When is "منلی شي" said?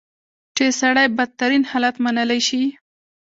2.03-2.63